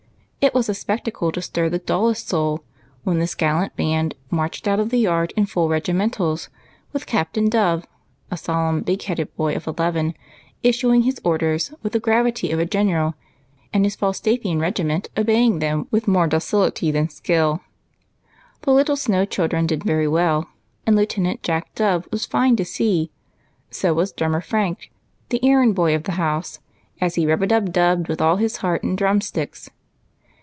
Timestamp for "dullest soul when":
1.77-3.19